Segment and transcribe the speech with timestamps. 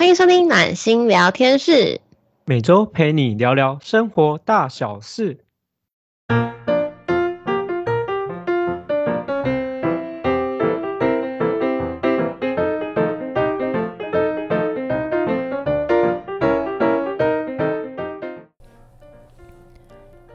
[0.00, 2.00] 欢迎收听暖心聊天室，
[2.46, 5.36] 每周陪你聊聊生活大小事。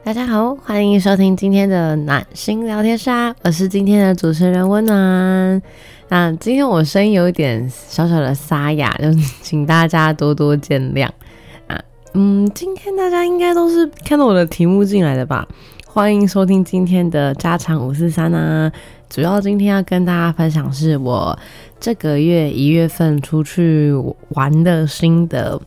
[0.04, 5.60] 大家好，欢迎收听今天的暖心聊天室啊，我是今天的主持人温暖。
[6.08, 9.12] 那今天我声音有一点小小的沙哑， 就
[9.42, 11.08] 请大家多多见谅
[11.66, 11.80] 啊。
[12.14, 15.46] 嗯，今天大家应该都是看到我的题目进来的吧？
[15.84, 18.70] 欢迎收听今天的家常五四三啊。
[19.08, 21.36] 主要今天要跟大家分享是我
[21.80, 23.92] 这个月一月份出去
[24.30, 25.60] 玩的心得。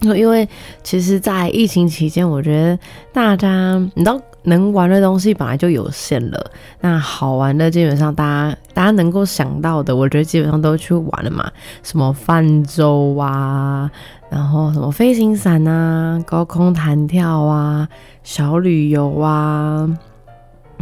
[0.00, 0.46] 因为
[0.82, 2.78] 其实，在疫情期间，我觉得
[3.12, 6.50] 大家你知道能玩的东西本来就有限了。
[6.80, 11.50] 那好玩的，基本上大家大家能够想到的，我觉得基本上都去玩了嘛。
[11.82, 13.90] 什么泛舟啊，
[14.30, 17.88] 然后什么飞行伞啊，高空弹跳啊，
[18.22, 19.88] 小旅游啊，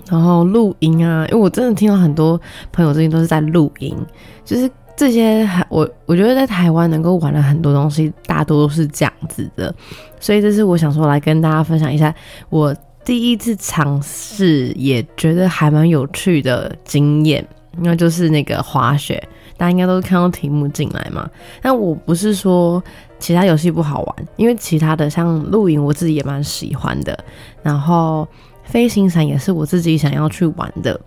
[0.09, 1.27] 然后露营啊。
[1.31, 2.41] 因为我真的听到很多
[2.73, 3.97] 朋友最近都是在露营，
[4.45, 4.71] 就是。
[4.95, 9.75] 这些我我觉得在台湾能够玩的很多东西，大多都是这样子的，
[10.21, 12.15] 所以这是我想说来跟大家分享一下
[12.51, 12.73] 我
[13.05, 17.45] 第一次尝试，也觉得还蛮有趣的经验，
[17.79, 19.23] 那就是那个滑雪。
[19.57, 21.29] 大家应该都是看到题目进来嘛？
[21.61, 22.83] 但我不是说
[23.19, 27.17] 其他游戏不好玩，因为其他的像露营，我自己也蛮喜欢的，
[27.63, 28.27] 然后
[28.65, 31.01] 飞行伞也是我自己想要去玩的。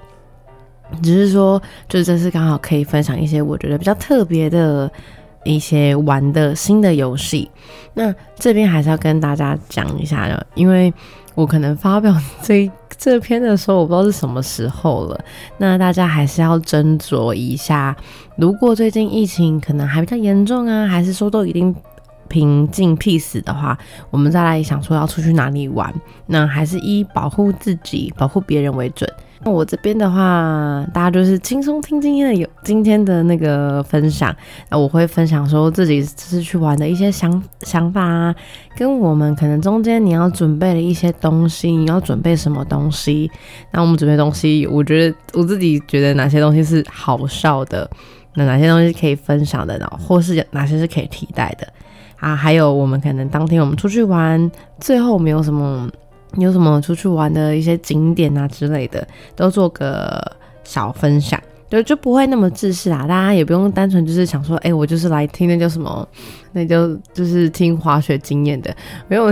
[1.01, 4.89] 只是说，就这次刚好可以分享一些我觉得比较特别的
[5.43, 7.49] 一些玩的新的游戏。
[7.93, 10.93] 那这边还是要跟大家讲一下的，因为
[11.35, 15.19] 我可能发表这 这篇的时候，我不知道是什么时候了。
[15.57, 17.95] 那大家还是要斟酌一下，
[18.37, 21.75] 如果最近疫情可能还比较严重啊，还是说都已经
[22.29, 23.77] 平静 peace 的话，
[24.09, 25.93] 我们再来想说要出去哪里玩，
[26.25, 29.07] 那还是以保护自己、保护别人为准。
[29.43, 34.35] 那我这边的话，大家就是轻松听今天的有今天的那个分享。
[34.69, 38.35] 那我会分享说自己这次去玩的一些想想法啊，
[38.75, 43.29] 跟我们可能中间你要准备的一些东西，你要准备什么东西？
[43.71, 47.87] 那我们准备东西，我觉得我自己觉得哪些东西是好笑的，
[48.35, 49.87] 那哪些东西可以分享的呢？
[49.99, 51.67] 或是哪些是可以替代的
[52.17, 52.35] 啊？
[52.35, 55.87] 还有我们可能当天我们出去玩，最后没有什么。
[56.37, 60.19] 有什么出去玩的一些景点啊之类的，都做个
[60.63, 63.01] 小分享，就就不会那么自私啊。
[63.01, 66.07] 大家也不用单纯就是想说，哎，我就是来听那叫什么，
[66.53, 68.75] 那就就是听滑雪经验的。
[69.07, 69.23] 没有，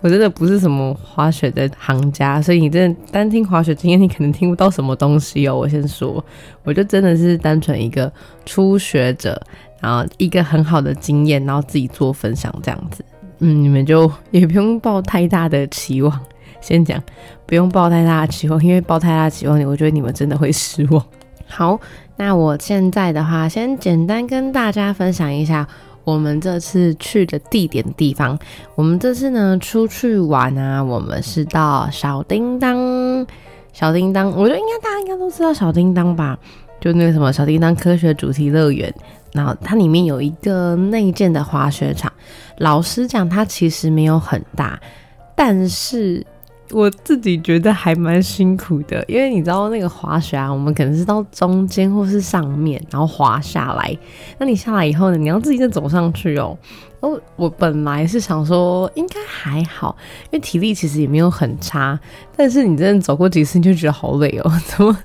[0.00, 5.56] 我真的不是什么滑雪的行家，所以你真的单听滑雪经验，你可能听不到什么东西哦。
[5.56, 6.24] 我先说，
[6.64, 8.12] 我就真的是单纯一个
[8.44, 9.40] 初学者，
[9.80, 13.04] 然后一个很好的经验，然后自己做分享这样子。
[13.40, 16.20] 嗯，你们就也不用抱太大的期望。
[16.60, 17.02] 先讲，
[17.46, 21.04] 不用抱太大的期望，因为抱太大的期望，我觉得你们真的会失望。
[21.46, 21.80] 好，
[22.16, 25.66] 那我现在的话，先简单跟大家分享一下
[26.04, 28.38] 我们这次去的地点地方。
[28.74, 33.26] 我们这次呢出去玩啊，我们是到小叮当。
[33.72, 36.38] 小叮当，我觉得应该大家应该都知道小叮当吧？
[36.80, 38.92] 就那个什么小叮当科学主题乐园，
[39.32, 42.12] 然后它里面有一个内建的滑雪场。
[42.58, 44.78] 老实讲，它其实没有很大，
[45.34, 46.26] 但是。
[46.70, 53.96] 我自己觉得还蛮辛苦的，因为你知道那个滑雪啊，我们可能是到中间或是上面，然后滑下来。
[54.38, 56.56] 那你下来以后呢，你要自己再走上去哦。
[57.00, 61.98] 哦，我本来是想说应该还好，因为体力其实也没有很差。
[62.36, 64.52] 但是你真的走过几次，你就觉得好累哦。
[64.66, 64.98] 怎么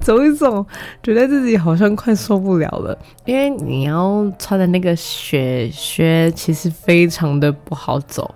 [0.00, 0.66] 走一走，
[1.02, 8.34] 觉得自己好像快受不了了，因为你要穿的那个雪靴其实非常的不好走。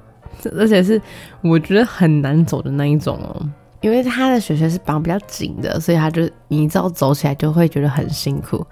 [0.56, 1.00] 而且是
[1.42, 3.48] 我觉得很难走的那一种哦，
[3.80, 8.64] 因为他的雪靴是绑比较紧的，所以他就你知道走起来就会觉得很辛苦，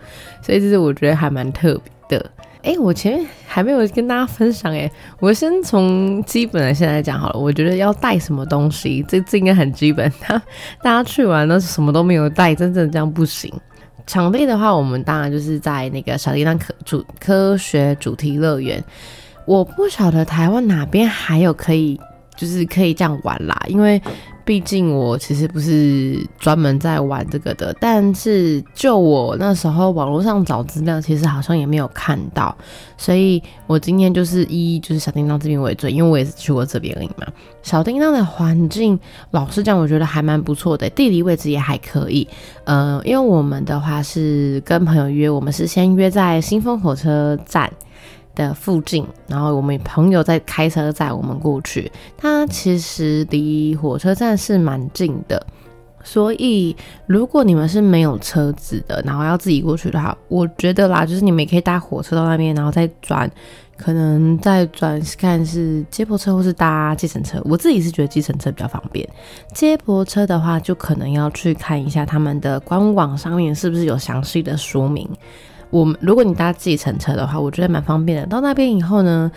[0.42, 1.74] 所以这是我觉得还蛮特
[2.08, 2.30] 别的。
[2.64, 4.90] 哎，我前面还没有跟大家分享哎，
[5.20, 7.38] 我先从基本的先来讲好了。
[7.38, 10.12] 我觉得要带什么东西，这这应该很基本。
[10.20, 10.36] 他
[10.82, 13.50] 大家去玩呢什么都没有带，真正这样不行。
[14.06, 18.82] 场地的话，我们当然就是在那个小叮当科主科学主题乐园。
[19.48, 21.98] 我不晓得台湾哪边还有可以，
[22.36, 23.58] 就是可以这样玩啦。
[23.66, 24.00] 因为
[24.44, 27.74] 毕竟我其实不是专门在玩这个的。
[27.80, 32.54] 但是就我那时候网络上找资料，其实好像也没有看到。
[32.98, 37.26] 所以我今天就是一就是小叮当这边为准，因为我也是去过这边而已嘛。
[37.62, 39.00] 小叮当的环境，
[39.30, 42.28] 老实讲，我觉得还蛮不错的，地理位置也还可以。
[42.64, 47.72] 呃，因为我们的话是跟朋友约，我们是先约在新丰火车站。
[48.38, 51.90] 的附近，然后我们朋友在开车载我们过去。
[52.16, 55.44] 它其实离火车站是蛮近的，
[56.04, 56.74] 所以
[57.06, 63.28] 如果你们是没有车子的，然后要自己过去的话，我觉得啦，就是你们也可以搭火车到那边，然后再转，
[63.76, 67.42] 可能再转看是接驳车或是搭计程车。
[67.44, 69.06] 我自己是觉得计程车比较方便，
[69.52, 75.08] 接驳车的话就可能要去看一下他们的官网上面是不是有详细的说明。
[75.70, 78.26] 我们如果你搭计程车的话，我觉得蛮方便的。
[78.26, 79.30] 到那边以后呢，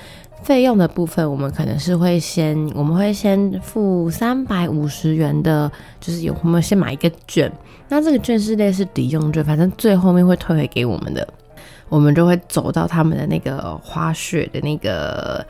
[0.43, 7.51] 费用的部分我们可能是会先，我们会先付三百五十元的，就是有我们先买一个券，
[7.89, 11.27] 那这个券是类似抵用券，反正最后面会退回给我们的。
[11.89, 15.45] 我们就会走到他们的那个滑雪的那个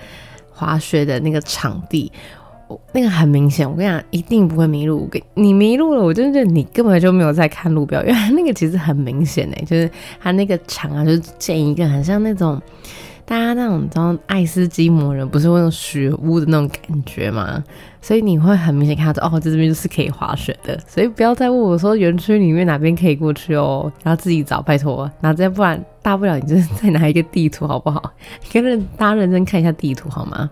[0.51, 2.11] 滑雪的那个场地。
[2.93, 5.07] 那个很明显，我跟你讲，一定不会迷路。
[5.11, 9.89] 给你迷路了，我真的觉得你根本就没有在看路标，因为那个其实很明显哎，就是
[10.19, 12.61] 它那个墙啊，就是建一个很像那种
[13.25, 17.63] 大家那种知道爱斯基摩人不是会用雪屋的那种感觉吗？
[18.01, 20.77] 所以你会很明显看到哦，在这边就是可以滑雪的。
[20.87, 25.09] 所以不要再问我说园区里面哪边可以过去哦，然后自己找，拜托。
[25.21, 28.11] 那再不然大不了你就是 再拿一个地图好不好？
[28.51, 30.49] 跟着大家认真看一下地图好吗？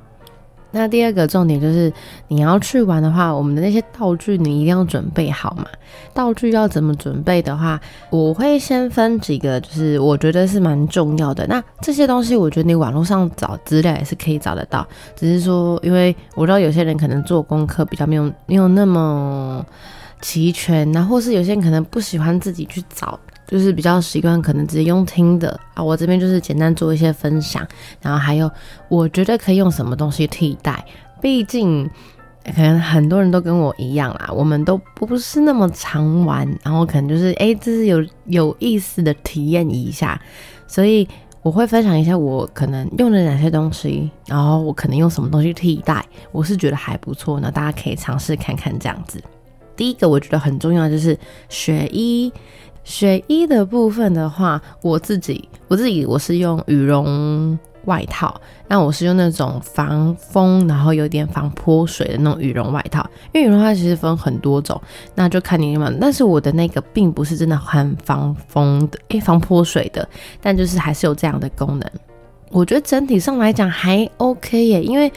[0.71, 1.91] 那第二个重点就是，
[2.27, 5.65] 你要去玩的话，我们的那些道具你一定要准备好嘛。
[6.13, 7.79] 道具要怎么准备的话，
[8.09, 11.45] 我会先分几个，就是我觉得是蛮重要的。
[11.47, 19.65] 那这些东西，我觉得你网络上找资料也是可以找得到，只是说，因为我知道有些人可能做功课比较没有没有那么
[20.21, 23.19] 齐全，然后或是有些人可能不喜欢自己去找。
[23.49, 25.83] 就是比较习惯，可能直接用听的啊。
[25.83, 27.67] 我这边就是简单做一些分享，
[27.99, 28.49] 然后还有
[28.87, 30.85] 我觉得可以用什么东西替代。
[31.19, 31.89] 毕竟
[32.55, 40.21] 可能很多人都跟我一样啦，我们都不是那么常玩，然后可能就是哎，这是有有意思的体验一下，
[40.67, 41.05] 所以
[41.41, 49.21] 我会分享一下我可能用了哪些东西，然后我可能用什么东西替代，我是觉得还不错呢，大家可以尝试看看这样子。
[49.79, 51.17] 第一个我觉得很重要就是
[51.47, 52.29] 雪衣。
[52.83, 63.07] 雪衣的部分的话，我自己我自己我是用羽绒外套，那我是用那种防风，然后有点防泼水的那种羽绒外套。
[63.31, 64.81] 因为羽绒外套其实分很多种，
[65.15, 65.89] 那就看你嘛。
[66.01, 70.07] 但是我的那个并不是真的很防风的，诶，防泼水的，
[70.41, 71.89] 但就是还是有这样的功能。
[72.51, 75.11] 我觉得整体上来讲还 OK 耶，因为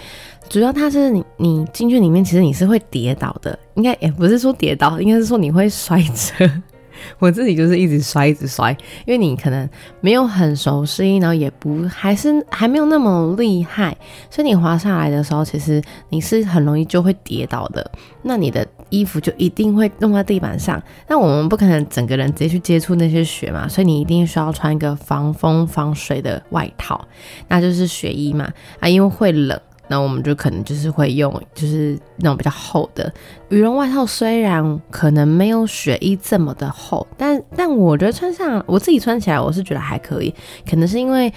[0.48, 6.48] 主要它是你你进去里面，其实你是会跌倒的，应该也不是说跌倒，应该是说你会摔车。
[7.18, 8.70] 我自己就是一直摔，一直摔，
[9.06, 9.68] 因为你可能
[10.00, 13.96] 没有很熟悉，然后也不还是还没有那么厉害，
[14.30, 17.90] 所以你滑下来的时候，其实你是很容易就会跌倒的。
[18.22, 20.80] 那你的衣服就一定会弄在地板上。
[21.08, 27.04] 那我们不可能整个人直接去接触那些雪嘛，所以你一定需要穿一个防风防水的外套，
[27.48, 28.48] 那就是雪衣嘛。
[28.78, 29.58] 啊，因为会冷。
[29.92, 33.12] 那我们就可能就是会用，就是那种比较厚的
[33.50, 40.34] 羽绒外套，虽然可能没有雪衣这么的厚，但但我觉得穿上我自己穿起来，我是觉得还可以。
[40.66, 41.30] 可能是因为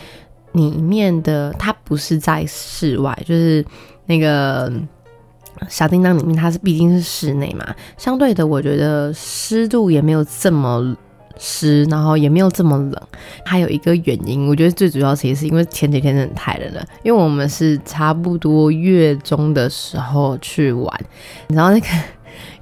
[0.54, 3.66] 里面的它不是在室外，就是
[4.06, 4.72] 那个
[5.68, 10.96] 小叮当里面，它是毕竟是室内嘛，相对的，我觉得湿度也没有这么。
[11.38, 13.02] 湿，然后也没有这么冷。
[13.44, 16.86] 还有一个原因，我觉得最主要其实是因为前几天真的太冷了。
[17.04, 21.00] 因为我们是差不多月中的时候去玩，
[21.50, 21.88] 然后那个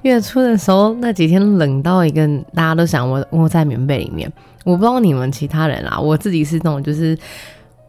[0.02, 4.30] 月初的时候那几天冷到一个大家都想窝窝在棉被里面。
[4.64, 7.16] 我不知道你们其他人啦，我自己是那种就是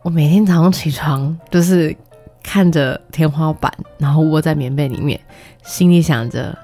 [0.01, 1.95] 我每天早上起床就是
[2.43, 5.19] 看着天花板，然后窝在棉被里面，
[5.63, 6.57] 心里想着。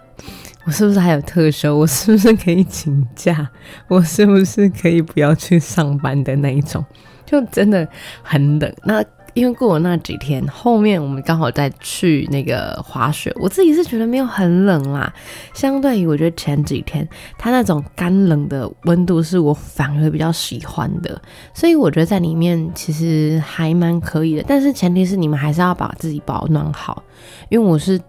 [0.66, 1.76] 我是不是还有特休？
[1.78, 3.50] 我是不是可以请假？
[3.88, 6.86] 我是不是可以不要去上班的那一种？
[7.26, 7.88] 就真的
[8.22, 8.72] 很冷。
[8.84, 9.04] 那
[9.34, 15.12] 因为过了那几天，后面我们刚好再去那个滑雪，我自己是觉得没有很冷啦。
[15.54, 21.20] 相对于我觉得前几天它那种干冷的温度，是我反而比较喜欢的。
[21.54, 24.44] 所以我觉得在里面其实还蛮可以的。
[24.46, 27.02] 但是前提是你们还是要把自己保暖好，
[27.50, 28.00] 因为我是。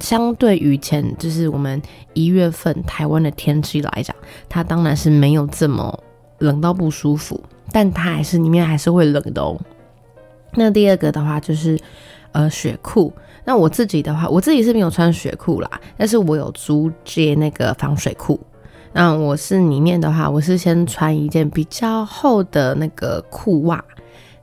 [0.00, 1.80] 相对于前，就是我们
[2.14, 4.16] 一月份台湾的天气来讲，
[4.48, 5.96] 它当然是没有这么
[6.38, 7.40] 冷到不舒服，
[7.70, 9.56] 但它还是里面还是会冷的哦。
[10.54, 11.78] 那第二个的话就是
[12.32, 13.12] 呃雪裤，
[13.44, 18.40] 那我自己的话，我自己是没有穿雪裤啦，但是我有租借那个防水裤。
[18.92, 23.84] 那我是里面的话，我是先穿一件比较厚的那个裤袜，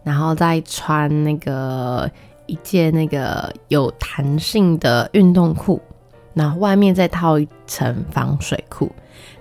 [0.04, 2.10] 然后再穿那个。
[2.48, 5.82] 一件那个有弹性的运动裤，
[6.34, 8.92] 那外面再套一层防水裤。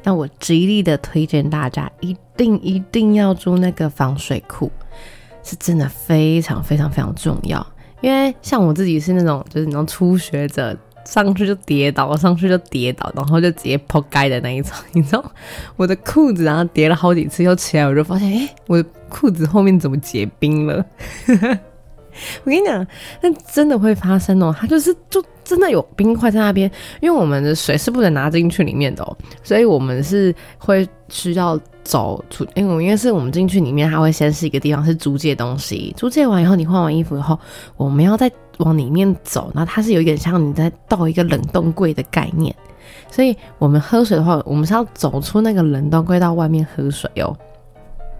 [0.02, 4.70] 那我极力的推荐大家，一定一定要租那个防水裤。
[5.42, 7.64] 是真的非常非常非常重要。
[8.00, 10.76] 因为像我自己是那种就是那种初学者。
[11.06, 14.72] 上去就跌倒，上去就跌倒，然后就直接破盖的那一种。
[14.90, 15.24] 你知道
[15.76, 20.84] 我的裤子，然后跌了好几次，又起来，我就发现，哎，我的裤子后面怎么结冰了？
[22.44, 22.86] 我跟你讲，
[23.20, 24.54] 那真的会发生哦。
[24.58, 26.70] 它就是就真的有冰块在那边，
[27.00, 32.46] 因为我们的水是不能拿进去里面的哦，所以我们是会需要走出。
[32.54, 37.38] 因为因为是我们进去里面，它会先是一个地方是租借东西，租借完以后，你换完衣服以后，
[37.76, 38.30] 我们要再。
[38.60, 42.56] 往里面走，然后它是有一点像你在倒一个冷冻柜的概念，
[43.10, 47.36] 所以我们喝水的话，我们是要走出那个冷冻柜到外面喝水哦。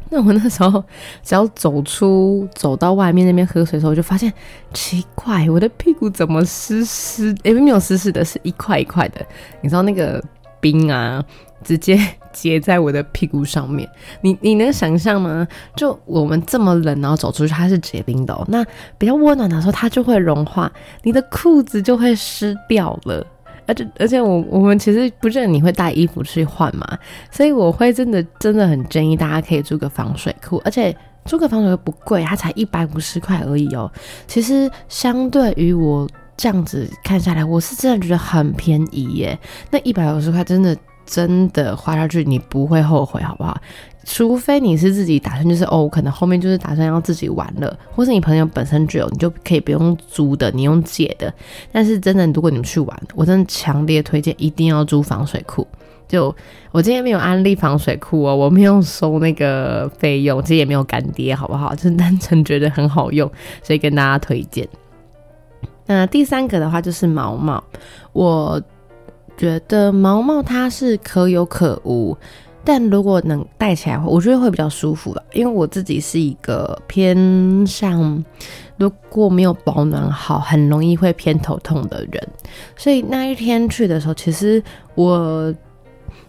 [0.11, 0.83] 那我那时候
[1.23, 4.33] 只要走出走到外面那边喝水的时候，我就发现
[4.73, 7.35] 奇怪，我的屁股怎么湿湿？
[7.43, 9.25] 诶，没有湿湿的，是一块一块的。
[9.61, 10.23] 你知道那个
[10.61, 11.25] 冰啊？
[11.65, 11.99] 直接
[12.33, 13.89] 结在我的屁股上面，
[14.21, 15.49] 你你能想象吗？
[15.75, 18.33] 就我们这么冷，然后走出去，它是结冰的。
[18.33, 18.45] 哦。
[18.49, 18.65] 那
[18.97, 20.71] 比较温暖的时候，它就会融化，
[21.03, 23.27] 你的裤子就会湿掉了。
[23.67, 26.87] 而且而且，我我们其实不觉得你会带衣服去换嘛，
[27.31, 33.91] 所以我会真的真的很建议大家可以租个防水裤，而且租个防水裤不贵，它才一百五十块而已哦。
[34.27, 39.39] 其实相对于我这样子看下来，我是真的觉得很便宜耶。
[39.71, 40.77] 那一百五十块真的。
[41.09, 43.57] 真的花下去，你不会后悔，好不好？
[44.09, 51.35] 除非你是自己打算，就是哦，可能后面就是打算要自己玩了，或是你朋友本身就有，你就可以不用租的，你用借的。
[51.73, 55.67] 但是真的，如果你们去玩，我真的强烈推荐一定要租防水裤。
[56.07, 56.33] 就
[56.71, 61.75] 我今天没有安利防水裤哦，我没有收那个费用，其实也没有干爹，好不好？
[61.75, 63.29] 就是单纯觉得很好用，
[63.65, 64.67] 所以跟大家推荐。
[65.85, 67.63] 那第三个的话就是毛毛，
[68.13, 68.63] 我。
[69.39, 72.17] 觉得毛毛它是可有可无，
[72.67, 75.23] 但如果能戴起来的话，我觉得会比较舒服了。
[75.33, 78.25] 因为我自己是一个偏向
[78.77, 82.29] 如果没有保暖好，很容易会偏头痛的人，
[82.77, 84.61] 所以那一天去的时候，其实
[84.97, 85.55] 我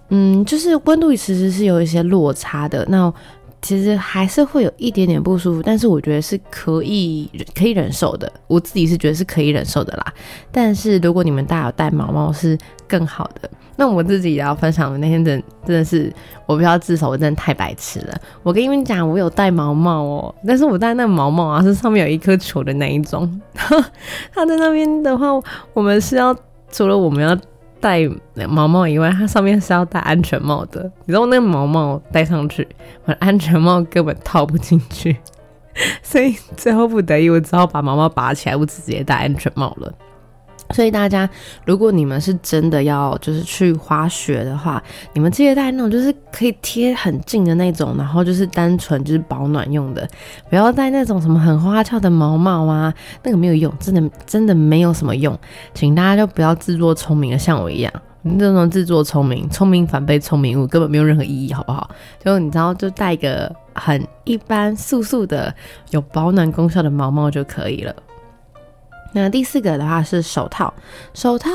[0.10, 2.86] 嗯，就是温度其实是有一些落差的。
[2.88, 3.12] 那
[3.60, 8.32] 其实还是会有一点点不舒服，但是我觉得是可以可以忍受的。
[8.46, 10.14] 我自己是觉得是可以忍受的啦。
[10.52, 12.56] 但是如果你们大家有戴毛毛是
[12.88, 13.50] 更好的。
[13.78, 16.12] 那我自己也要分享的那天真真的是
[16.46, 18.14] 我比较自首，我真的太白痴了。
[18.44, 23.40] 我跟你们讲，我有戴毛毛哦，但是我戴那个毛毛啊是上面有一颗球的那一种。
[24.34, 25.28] 它在那边的话，
[25.74, 26.36] 我们是要
[26.70, 27.38] 除了我们要。
[27.80, 28.02] 戴
[28.50, 30.82] 毛毛以外，它上面是要戴安全帽的。
[31.06, 32.68] 你知道那个毛毛戴上去，
[33.06, 35.16] 我的安全帽根本套不进去，
[36.02, 39.94] 所以最后不得已，我只好把毛毛拔起来，我直接戴安全帽了。
[40.72, 41.30] 所以大家，
[41.66, 44.82] 如果你们是真的要就是去滑雪的话，
[45.14, 50.08] 你们记得带那种就是可以贴很近的那种，然后就是单纯就是保暖用的，
[50.50, 52.94] 不要带那种什么很花俏的毛毛啊，
[53.24, 55.38] 那个没有用，真的真的没有什么用，
[55.74, 57.94] 请大家就不要自作聪明的像我一样，
[58.38, 61.90] 这种自作聪明，聪明反被聪明误，根本没有任何意义，好不好？
[62.24, 65.54] 就你知道，就带一个很一般素素的
[65.92, 67.96] 有保暖功效的毛毛就可以了。
[69.22, 70.74] 那第四个的话是手套，
[71.14, 71.50] 手套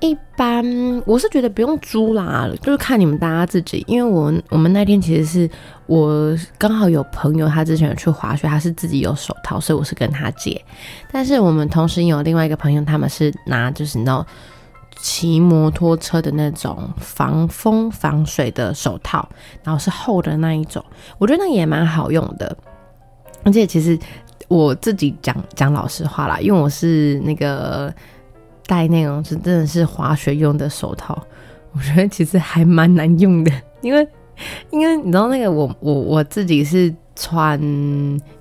[0.00, 0.64] 一般
[1.06, 3.84] 我是觉得不用租啦，就是看你们大家自己。
[3.86, 5.50] 因为我我们那天其实是
[5.86, 10.62] 我刚好有朋友，他之前有去滑雪，他是自己有手套，所以我是跟他借。
[11.10, 14.26] 但是我们同时有另外一个朋友，他们是拿就是你知道
[14.96, 19.28] 骑摩托车的那种防风防水的手套，
[19.62, 20.84] 然后是厚的那一种，
[21.18, 22.56] 我觉得那也蛮好用的，
[23.44, 23.98] 而且其实。
[24.48, 27.92] 我自己讲讲老实话啦，因为我是那个
[28.66, 31.20] 戴那种是真的是滑雪用的手套，
[31.72, 34.06] 我觉得其实还蛮难用的，因为
[34.70, 36.94] 因为你知道那个我我我自己是。
[37.18, 37.58] 穿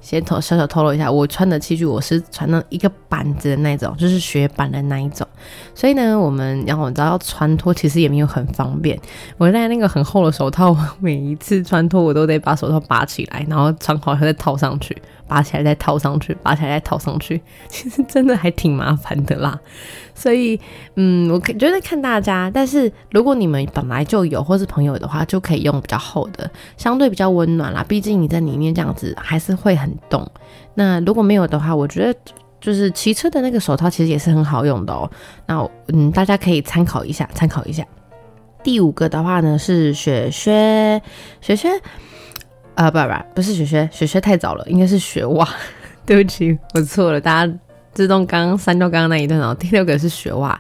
[0.05, 5.27] 先透小小透露一下，我穿的器具我是穿那一个板子的那种，就是雪板的那一种。
[5.74, 9.00] 所以呢，我们然后你知道要穿脱，其实也没有很方便。
[9.39, 14.95] 我戴那个很厚的手套，每一次穿脱我都得把手套拔起来，然后穿好再套上去，
[15.27, 19.59] 拔起来再套上去，拔起来再套上去，其实真的还挺麻烦的啦。
[20.13, 20.59] 所以，
[20.95, 27.83] 嗯，我可觉得看大家，但是如果你们本来就有或是朋友的话，就可以用比较厚的，相对比较温暖啦。
[27.88, 30.25] 毕竟你在里面这样子还是会很动。
[30.73, 32.19] 那如果没有的话，我觉得
[32.59, 35.09] 就是骑车的那个手套其实也是很好用的哦。
[35.45, 37.85] 那嗯，大家可以参考一下，参考一下。
[38.63, 41.01] 第五个的话呢是雪靴，
[41.41, 41.69] 雪靴，
[42.75, 45.47] 啊不不不是雪靴，雪靴太早了，应该是雪袜。
[46.05, 47.53] 对不起，我错了，大家。
[47.95, 49.55] 自动刚刚删掉刚刚那一段哦。
[49.57, 50.59] 第六个是雪袜，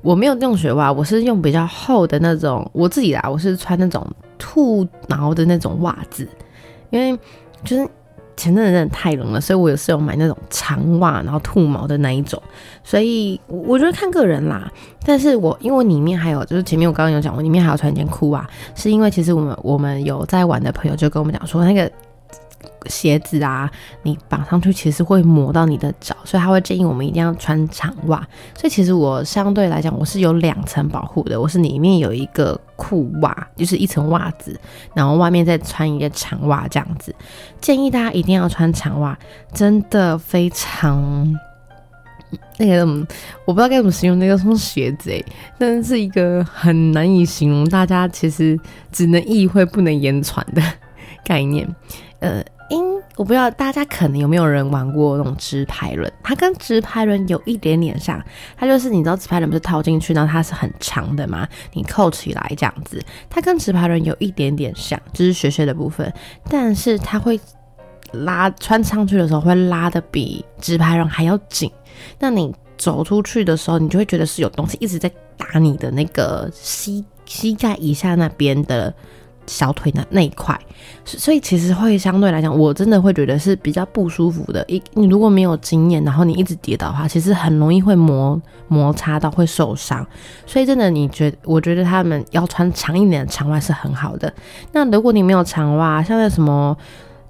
[0.00, 2.66] 我没有用雪袜，我是用比较厚的那种。
[2.72, 4.02] 我自己啦，我是穿那种
[4.38, 6.26] 兔毛的那种袜子，
[6.88, 7.14] 因为
[7.62, 7.86] 就是
[8.40, 12.42] 前阵子真的太冷了，所以我有是有买那种长袜，然后兔毛的那一种。
[12.82, 14.72] 所以我觉得看个人啦。
[15.04, 21.90] 但是我因为里面还有，就是前面我刚刚有讲，我里面还要穿一件裤袜，是因为其实我们我们有在玩的朋友就跟我们讲说那个。
[22.86, 23.70] 鞋子啊，
[24.02, 28.26] 你绑上去其实会磨到你的脚，所以他会建议我们一定要穿长袜。
[28.56, 31.40] 所以其实我相对来讲，我是有两层保护的。
[31.40, 34.58] 我是里面有一个裤袜，就是一层袜子，
[34.94, 37.14] 然后外面再穿一个长袜这样子。
[37.60, 39.18] 建议大家一定要穿长袜，
[39.52, 41.38] 真的非常
[42.58, 42.86] 那个，
[43.44, 45.24] 我不知道该怎么形容那个什么鞋子诶，
[45.58, 48.58] 但是一个很难以形容，大家其实
[48.92, 50.62] 只能意会不能言传的
[51.24, 51.68] 概念。
[52.20, 58.22] 呃，因我不知道大家可能有没有人玩过那种直排轮，它跟直排轮有一点点像，
[58.56, 66.12] 它就是你知道直排轮不是套进去，然后它是很长的嘛，你扣起来这样子，它跟直排轮有一点点像，就是学学的部分，
[66.48, 67.40] 但是它会
[68.12, 71.70] 拉穿上去的时候会拉的比直排轮还要紧，
[72.18, 78.94] 那你走出去的时候，你就会觉得是有东西一直在打你的那个膝膝盖以下那边的。
[79.50, 80.56] 小腿的那一块，
[81.04, 84.64] 所以其实会相对来讲，我真的会觉得是比较不舒服的。
[84.68, 90.06] 一你如果没有经验，然后你一直跌倒的话，其实很容易会摩摩擦到会受伤。
[90.46, 94.32] 所以真的，你觉我觉得他们要穿长一点的长袜是很好的。
[94.70, 96.76] 那如果你没有长袜，像那什么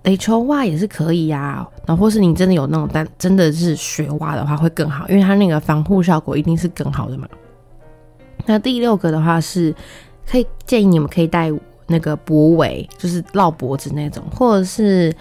[0.02, 1.66] 垒球袜也是可以呀。
[1.86, 7.26] 然后或是你真的有那种但真的是雪袜的话会更好，因为它那个防护效果一定是更好的嘛。
[8.44, 9.74] 那第六个的话是
[10.30, 11.50] 可以建议你们可以带。
[11.90, 15.12] 那个脖围就是绕脖子那种，或者是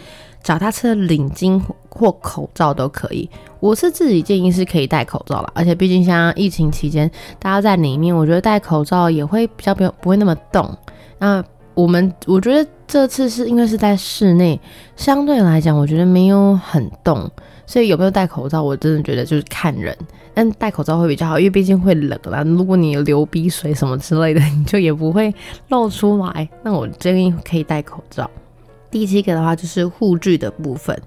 [0.42, 3.30] 脚踏车领巾或口罩都可以。
[3.60, 7.10] 我是自己建议是可以戴口罩了，而且毕竟像疫情期间，
[7.40, 10.74] 大家在里面，我觉得戴口罩也会比较不不会那么冻。
[11.18, 14.60] 那我们我觉得这次是因为是在室内，
[14.96, 17.30] 相对来讲，我觉得没有很冻。
[17.70, 19.96] 所以有没有戴口罩，我真的觉得就是看人，
[20.34, 22.42] 但戴口罩会比较好，因为毕竟会冷啦。
[22.44, 25.32] 如果你流鼻水什么之类的，你就也不会
[25.68, 26.50] 露出来。
[26.64, 28.28] 那我建议可以戴口罩。
[28.90, 31.00] 第七个的话就是护具的部分，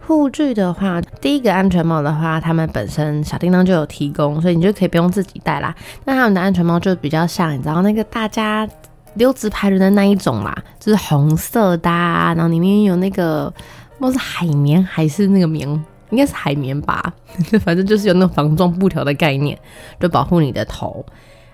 [0.00, 5.74] 护具的话，第一个安全帽的话，他们本身小叮当就有提供，所以你就可以不用自己戴啦。
[6.04, 8.68] 那他们的安全帽就比较像，你知道那个大家
[9.14, 13.50] 溜直排轮的那一种啦，就是红色的，然后里面有那个
[13.98, 15.82] 不知道是海绵还是那个棉。
[16.12, 17.12] 应该是海绵吧，
[17.64, 19.58] 反正就是有那种防撞布条的概念，
[19.98, 21.04] 就保护你的头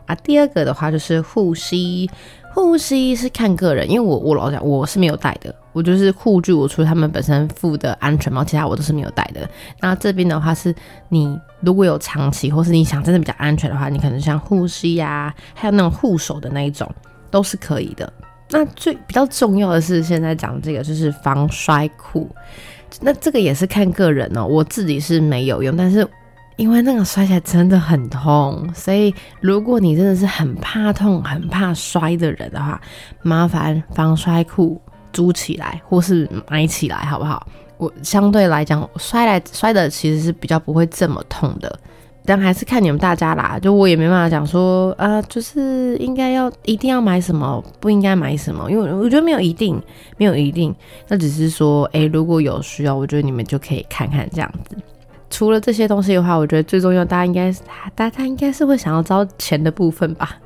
[0.05, 0.15] 啊。
[0.17, 2.11] 第二个的话就是护膝，
[2.53, 9.49] 护膝是看个人，因为我我老讲我是没有戴的，我就是护具，我除了他们本身附的安全帽，其他我都是没有戴的。
[9.81, 10.75] 那这边的话是
[11.09, 16.93] 你如果有长期或是你想真的比较安全的话，你可能像护膝呀，还有那种护手的那一种
[17.31, 18.13] 都是可以的。
[18.51, 22.29] 那最比较重要的是现在讲这个就是防摔裤。
[23.01, 26.07] 那这个也是看个人哦，我自己是没有用，但是
[26.57, 32.81] 因为那个摔起来真的很痛，所以如果你真的是很怕痛、很怕摔的人的话，
[33.23, 34.81] 麻烦防摔裤
[35.13, 37.47] 租起来或是买起来，好不好？
[37.77, 41.79] 我相对来讲摔来摔的其实是比较不会这么痛的。
[42.29, 49.81] 但还是看你们大家啦，就我也没办法讲说啊，就是应该要一定要买什么，不应该买什么，因为我觉得没有一定，
[50.19, 50.75] 没有一定，
[51.09, 54.77] 那只是说，哎，如果有需要，我觉得你们就可以看看这样子。
[55.31, 57.63] 除了这些东西的话，我觉得最重要，大家应该是，
[57.95, 60.37] 大家应该是会想要招钱的部分吧。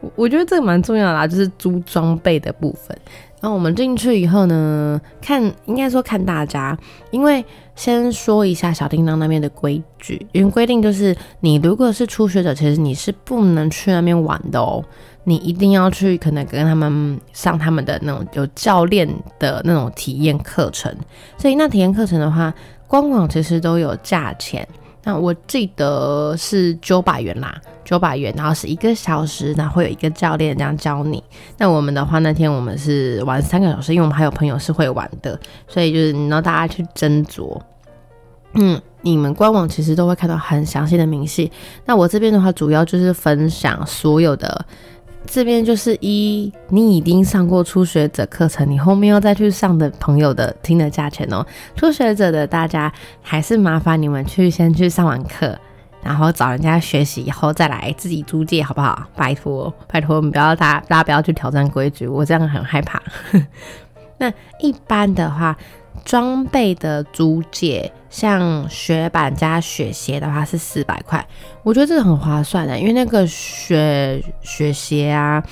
[0.00, 2.96] 我我觉得这个蛮重要的啦，就是租装备的部分。
[3.44, 6.74] 然后我们进去以后呢，看应该说看大家，
[7.10, 7.44] 因为
[7.76, 14.82] 先说一下小叮当那边的规矩，因为规定就是你如果是初学者，其实你是不能去那边玩的哦，
[15.24, 19.06] 你一定要去可能跟他们上他们的那种有教练
[19.38, 20.90] 的那种体验课程，
[21.36, 22.50] 所以那体验课程的话，
[22.88, 24.66] 官网其实都有价钱。
[25.02, 31.22] 那我记得是九百元啦，九百元，然后是一个小时，然后会有一个教练这样教你。
[31.58, 37.60] 那我们的话，那天我们是玩三个小时，因为我们还有朋友是会玩的，所以就是你让大家去斟酌。
[38.54, 41.50] 嗯，你们官网其实都会看到很详细的明细。
[41.84, 44.64] 那我这边的话，主要就是分享所有的。
[45.26, 51.44] 这边就是一，你已经上过初学者课程，你后面要再去上的朋友的听的价钱哦。
[51.74, 52.92] 初学者的大家
[53.22, 55.58] 还是麻烦你们去先去上完课，
[56.04, 59.06] 然后找人家学习以后再来自己租借，好不好？
[59.16, 63.02] 拜托，拜托，我们不要大大家不要去挑战规矩，我这样很害怕。
[64.18, 65.56] 那一般的话。
[66.04, 71.26] 装备的租借，像雪板加雪鞋的话是四百块，
[71.62, 75.42] 我觉得这个很划算的，因为那个雪雪鞋啊，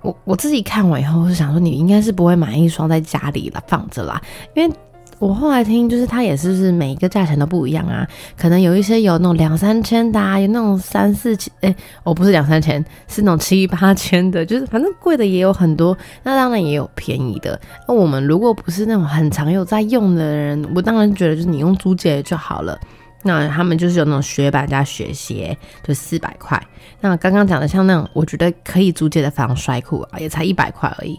[0.00, 4.22] 我我自己看完以后是想说，你应该是不会买一双在家里了放着啦，
[4.54, 4.72] 因为
[5.22, 8.04] 我后来听，就是它也是是每一个价钱都不一样啊，
[8.36, 17.56] 可能有一些有那种两三千的，有那种三四千，哎，哦不是两三千，是那种七八千的， 就是反正贵的也有很多，那当然也有便宜的。
[17.86, 22.76] 那我们如果不是那种很常有在用的人，我当然觉得就是你用租借就好了。
[23.22, 26.60] 那他们就是有那种雪板加雪鞋，就四百块。
[27.00, 31.16] 那刚刚讲的像那种，我觉得可以租借的防摔裤啊，也才一百块而已。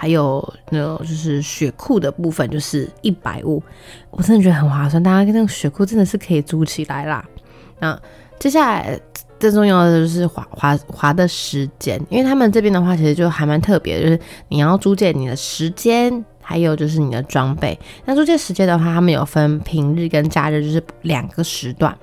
[0.00, 3.62] 还有那种就是雪库的部分，就是一百五，
[4.10, 5.02] 我真的觉得很划算。
[5.02, 7.22] 大家那个雪库真的是可以租起来啦。
[7.80, 8.00] 那
[8.38, 8.98] 接下来
[9.38, 17.78] 最重要的就是滑滑滑的时间，因为他们这边的话其实就还蛮特别，就是你要租借你的时间，还有就是你的装备。
[18.06, 21.94] 那租借时间的话，他们有分平日跟假日，就是两个时段。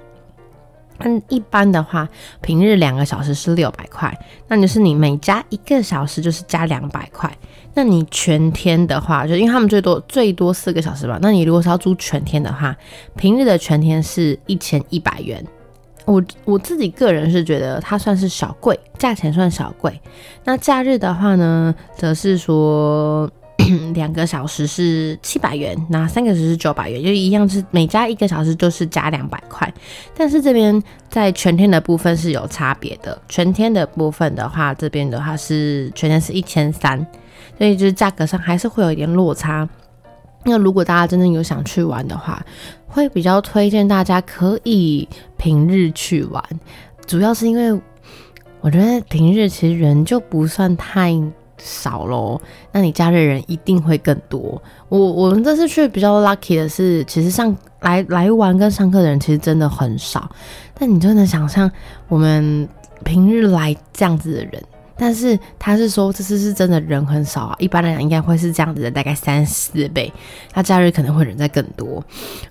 [0.99, 2.07] 嗯，一般的话，
[2.41, 4.15] 平日两个小时是六百块，
[4.47, 7.35] 那就是你每加一个小时就是加两百块。
[7.77, 12.75] 那你全天的话，就因为他们最多最多四个小时吧，那你如果是要租全天的话，
[13.15, 15.45] 平日的全天是一千一百元。
[16.05, 20.01] 我我自己个人是觉得它算是小贵，价钱算小贵。
[20.43, 23.29] 那假日的话呢，则是说。
[23.95, 29.71] 两个小时是七百元，那三个小时是九百元，就一样是每加一个小时就是加两百块。
[30.15, 37.05] 但是这边在全天的部分是有差别的，全天的部分的话，这边的话是全天是一千三，
[37.57, 39.67] 所以就是价格上还是会有一点落差。
[40.43, 42.45] 那如果大家真的有想去玩的话，
[42.87, 46.43] 会比较推荐大家可以平日去玩，
[47.05, 47.81] 主要是因为
[48.61, 51.13] 我觉得平日其实人就不算太。
[51.59, 52.39] 少喽，
[52.71, 54.61] 那你假日人一定会更多。
[54.89, 60.29] 我我们这次去比较 lucky 的是，其实上来来玩跟上课的人其实真的很少。
[60.75, 61.69] 但你就能想象
[62.09, 62.69] 我们
[63.03, 64.63] 平日来这样子的人，
[64.97, 67.55] 但是他是说这次是真的人很少啊。
[67.59, 70.11] 一般来讲应该会是这样子的，大概三四倍。
[70.51, 72.03] 他假日可能会人在更多，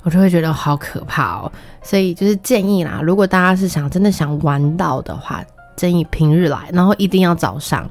[0.02, 1.52] 我就会觉得好可怕哦。
[1.82, 5.44] 所以就是建议啦，如果大家是想真的想玩到的话，
[5.76, 7.88] 建议平日来，然后一定要早上。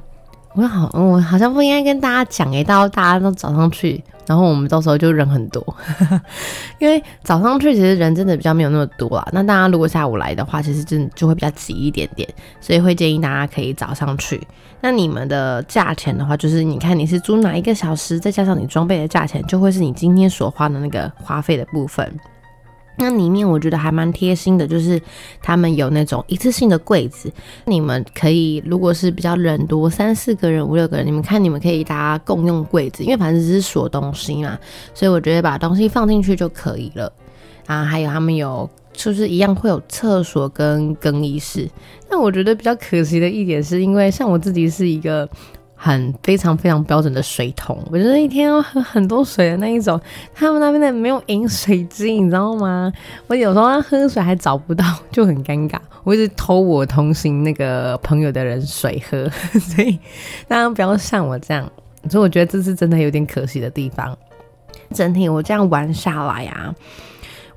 [0.56, 5.62] 我好，我好像不应该跟大家讲诶，到大家都早上去，然后我们到时候就人很多，
[6.80, 9.28] 因为早上去其实人真的比较没有那么多啊。
[9.32, 12.26] 那大家如果下午来的话，其实真就会比较挤一点点，
[12.58, 14.40] 所以会建议大家可以早上去。
[14.80, 22.10] 那你们的价钱的话，就是你看你是租哪一个小时，再加上你装备的价钱，就会是你今天所花的那个花费的部分。
[22.96, 25.00] 那里面我觉得还蛮贴心的，就是
[25.42, 27.30] 他们有那种一次性的柜子，
[27.66, 34.58] 你们可以如果是比较人多，三四个人、五六个人，你们看你们可以大家共用柜子，因为反正只是锁东西嘛，
[34.94, 37.12] 所以我觉得把东西放进去就可以了。
[37.66, 41.68] 啊，还有他们有就是一样会有厕所跟更衣室。
[42.08, 45.28] 那我觉得比较可惜的一点是因为像我自己是一个。
[45.78, 50.00] 很非常非常标准的水桶，我觉得一天要喝很多水的那一种。
[50.34, 52.90] 他们那边的没有饮水机，你知道吗？
[53.26, 55.78] 我有时候喝水还找不到， 就很尴尬。
[56.02, 59.28] 我一直偷我同行那个朋友的人水喝，
[59.60, 59.98] 所以
[60.48, 61.70] 大家不要像我这样。
[62.08, 64.16] 所以我觉得这是真的有点可惜的地方。
[64.94, 66.74] 整体我这样玩下来啊，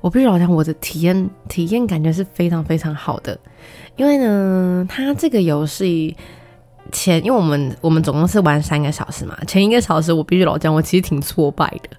[0.02, 3.38] 我必须老讲，我的体验体验感觉是非常非常好的，
[3.96, 6.14] 因为呢，它这个游戏。
[6.90, 11.96] 前，因为我们我们总共是玩三个小时嘛，前一个小时我必须老讲，我其实挺挫败的。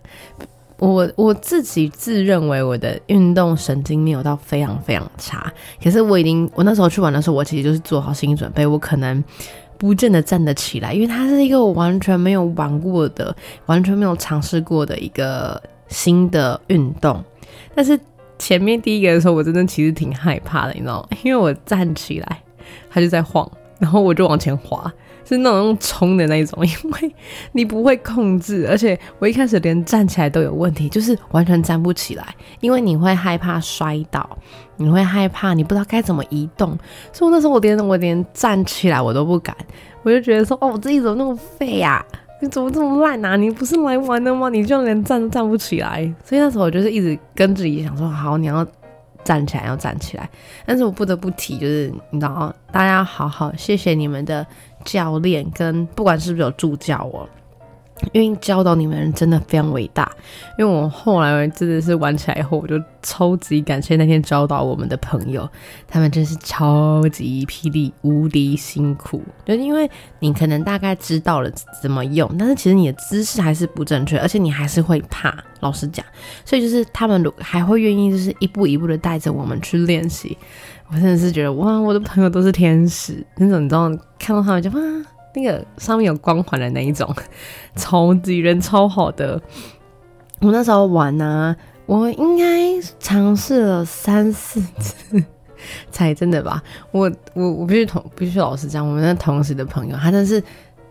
[0.78, 5.52] 我我自己自认为我的运动神经没有到非常非常差，
[5.84, 9.24] 可是我已经我那时候去玩的时候，我其实就是做好心理准备，我可能
[9.78, 13.36] 不见得站得起来，因为它是一个我完全没有玩过的、
[13.68, 17.24] 完全没有尝试过的一个新的运动。
[17.76, 18.00] 但是
[18.40, 21.18] 前面第一个的时候，我真的其实挺害怕的，你知道吗？
[21.24, 22.42] 因为我站起来，
[22.90, 23.48] 它就在晃。
[23.82, 24.94] 然后我就往前滑，
[25.26, 27.16] 是那种用冲的那种，因为
[27.54, 32.24] 你不会控制，而且我一开始连站起来都有问题，就是完全站不起来，
[32.60, 34.38] 因为你会害怕摔倒，
[34.78, 36.78] 你会害怕你不知道该怎么移动，
[37.12, 39.56] 所以那时候我连我连站起来我都不敢，
[40.04, 42.06] 我就觉得说哦，我自己怎么那么废呀？
[42.40, 43.36] 你怎么这么烂啊？
[43.36, 44.48] 你不是来玩的吗？
[44.50, 48.64] 你就连站都站不起来，所以那时候我就是一直跟自己想说，好，你要。
[49.24, 50.30] 站起来要站起来，
[50.66, 54.46] 但是我不得不提，就是你知道，大家好好谢谢你们的
[54.84, 57.28] 教练跟不管是不是有助教哦。
[58.12, 60.12] 因为教导你们人真的非常伟大，
[60.58, 65.48] 因为我后来真的是玩起来以后，我就超级感谢那天教导我们的朋友，
[65.88, 69.22] 他们真是超级霹雳无敌辛苦。
[69.46, 75.34] 就因为你可能大概知道了怎么用，但是其实你的姿势还是不正确，而且你还是会怕。
[75.62, 76.04] 老实讲，
[76.44, 80.36] 所以就是他们还会愿意就是一步一步的带着我们去练习。
[80.88, 83.88] 我真的是觉得哇，我的朋友都是天使那种，你知道
[84.18, 84.80] 看到他们就哇。
[85.34, 87.14] 那个上面有光环的那一种，
[87.76, 89.42] 超级人超好的，
[90.42, 92.46] 我那时候玩呢，我应该
[93.00, 95.24] 尝试了三四次
[95.90, 96.62] 才真的吧。
[96.92, 100.44] 我我我必须同必须老实讲，我们那同时的朋友，他真是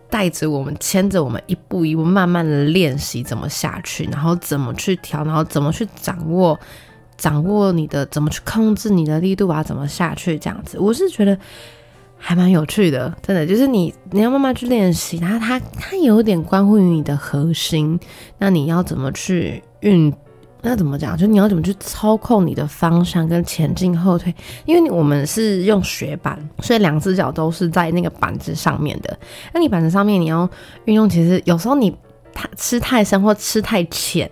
[0.09, 6.59] 带着我们，牵着我们一步一步慢慢的练习怎么下去，然后怎么去调，然后怎么去掌握
[7.17, 10.79] 掌握你的怎么去控制你的力度啊，怎么下去这样子。
[10.79, 11.37] 我是觉得。
[12.23, 17.99] 还蛮有趣的，真的就是你你要慢慢去练习，它它它有点关乎于你的核心，
[18.39, 20.13] 那你要怎么去运？
[20.63, 21.17] 那怎么讲？
[21.17, 24.33] 就你要怎么去操控你的方向跟前进后退？
[24.67, 29.19] 因为我们是用雪板，所以两只脚都是在那个板子上面的。
[29.55, 30.47] 那你板子上面你要
[30.85, 31.97] 运用，其实有时候你
[32.57, 34.31] 吃太深或吃太浅，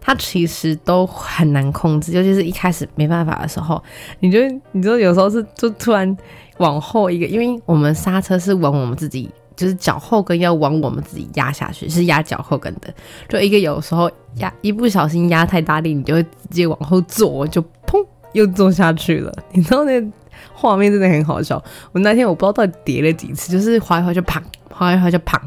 [0.00, 3.82] 它其实都很难控制，尤其是一开始没办法的时候，
[4.20, 4.38] 你就
[4.72, 6.16] 你就有时候是就突然。
[6.58, 12.92] 往后一个，因为我们刹车是往我们自己，就是脚后跟要往我们自己压下去，是压脚后跟的。
[13.28, 19.32] 就一个有时候压一不小心压太大力，你就会直接往后坐，就砰又坐下去了。
[19.54, 20.04] 你知道那
[20.52, 21.62] 画面真的很好笑。
[21.92, 24.42] 我那天我不知道到底叠了几次，就是滑一滑就砰，
[24.72, 25.40] 滑一滑就砰。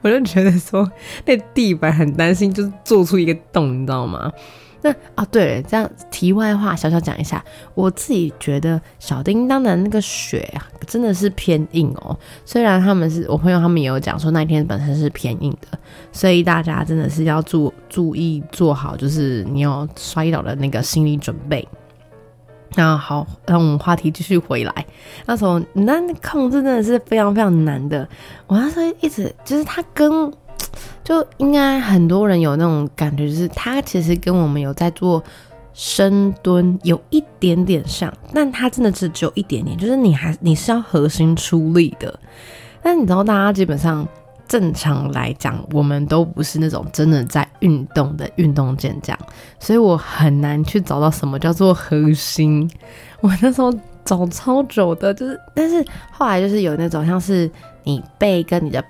[0.00, 0.90] 我就觉得说
[1.24, 4.32] 那地板很担心，就是做出一个洞，你知道吗？
[4.84, 7.44] 那啊，对，这样题外话，小小讲一下，
[7.76, 12.18] 我自己觉得小叮当的那个雪啊，真的是偏硬哦。
[12.44, 15.78] 虽然他们是我朋友，他们也有讲说那天本身是偏硬的，
[16.10, 21.68] 所以大家真的是要注注意做好，就是你要摔倒的那个心理准备。
[22.74, 24.86] 那好，那我们话题继续回来。
[25.26, 28.08] 那时候那控制真的是非常非常难的，
[28.46, 30.32] 我那时候一直就是它跟。
[31.02, 35.22] 就应该很多人有那种感觉，就是他其实跟我们有在做
[35.74, 42.18] 深蹲有一点点像，但他真的是只有一点点，就是你还你是要核心出力的。
[42.80, 44.06] 但你知道，大家基本上
[44.52, 49.18] 正常来讲，我们都不是那种真的在运动的运动健将，
[49.58, 52.70] 所以我很难去找到什么叫做核心。
[53.22, 53.72] 我那时候
[54.04, 57.50] 找超久的，就是但是后来就是有那种像是
[57.82, 58.84] 你背跟你的。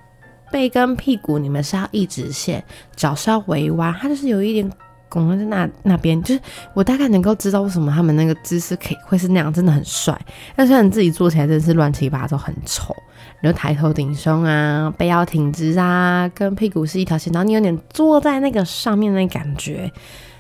[0.51, 2.63] 背跟屁股，你们是要一直线，
[2.95, 4.71] 脚是要微弯，它就是有一点
[5.13, 6.41] 拱在那那边，就是
[6.73, 10.19] 我大概能够知道为什么他们那个姿势可以会是那样，真的很帅。
[10.57, 12.97] 但是你自己做起来真的是乱七八糟，很丑。
[13.43, 19.93] 然后抬头挺胸啊，背要挺直啊，跟屁股是一条线，然后你有点坐在那个上面那感觉，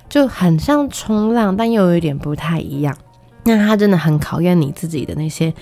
[0.08, 2.96] 就很像冲浪，但又有一点不太一样。
[3.44, 5.52] 那它真的很考验你自己的那些。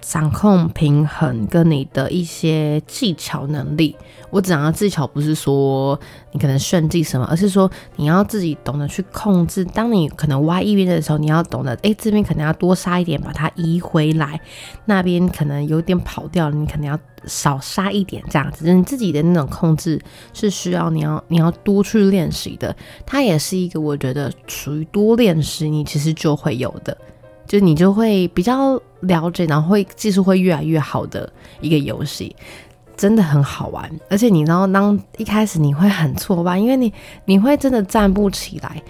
[0.00, 3.96] 掌控平衡跟你的一些技巧能力，
[4.30, 5.98] 我讲的技巧不是说
[6.32, 9.64] 你可能炫技什么，而是说你要自己懂得去控制。
[9.64, 14.38] 当你可能歪一边的时候，你要懂得，哎，这边可能要多杀一点，把它移回来；
[14.86, 18.72] 那边可能有点跑掉了，你可能要少杀一点，这样子。
[18.72, 20.00] 你自己的那种控制
[20.32, 22.74] 是需要你要你要多去练习的。
[23.04, 26.96] 它也是一个我觉得属于多练习，你其实就会有的。
[27.48, 31.32] 就你就会比较了解，然后会技术会越来越好的
[31.62, 32.36] 一个游戏，
[32.94, 33.90] 真的很好玩。
[34.10, 36.92] 而且你知道，当一开始你会很挫败，因为你
[37.24, 38.80] 你会真的站不起来。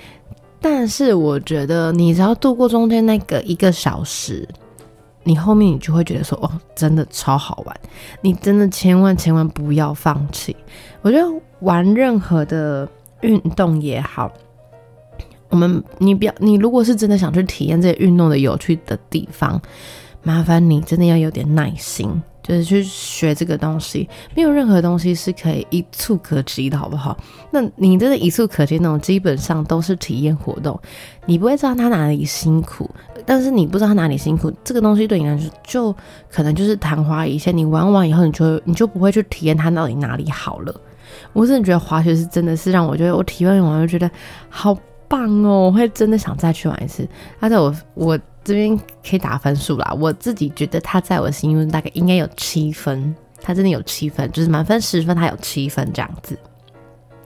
[0.61, 4.47] 但是我觉得，你只要度过中间那个一个小时，
[5.23, 7.81] 你后面你就会觉得说，哦，真的超好玩。
[8.21, 10.57] 你真的千万千万不要放弃。
[11.01, 12.88] 我觉得玩任何的
[13.21, 14.33] 运动也好。
[15.51, 19.61] 我们，你不要，你如果是真的想去体验这些运动的有趣的地方，
[20.23, 24.07] 麻烦你真的要有点耐心，就是去学这个东西。
[24.35, 27.17] 没有任何东西是可以一触可及的，好不好？
[27.51, 30.79] 那你真的一触可及那种，基本上都是体验活动，
[31.25, 32.91] 你不会知道他哪里辛苦，
[33.25, 35.97] 但是你不知道他哪里辛苦，这个东西对你来说就
[36.31, 37.57] 可能就是昙花一现。
[37.57, 40.75] 你玩完以后，你就你就不会去体验它到底哪里好了。
[41.33, 44.11] 我真的觉得滑雪是真的是让我觉得我体验完就觉得
[44.51, 44.77] 好。
[45.09, 45.66] 棒哦！
[45.66, 47.09] 我会真的想再去玩一次。
[47.40, 56.38] 他在我我这边可以打分数啦，我自己觉得他在我心中大概应该有七分，他真的有七分，就是满分十分，他有七分这样子。